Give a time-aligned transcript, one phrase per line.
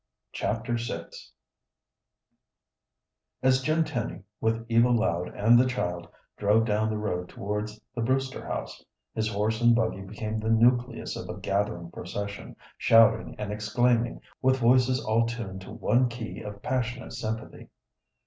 [0.31, 1.03] Chapter VI
[3.43, 8.01] As Jim Tenny, with Eva Loud and the child, drove down the road towards the
[8.01, 8.83] Brewster house,
[9.13, 14.57] his horse and buggy became the nucleus of a gathering procession, shouting and exclaiming, with
[14.57, 17.69] voices all tuned to one key of passionate sympathy.